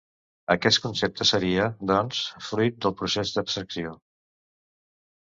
Aquest 0.53 0.79
concepte 0.85 1.27
seria, 1.33 1.69
doncs, 1.93 2.23
fruit 2.49 2.83
del 2.87 2.99
procés 3.05 3.37
d'abstracció. 3.39 3.97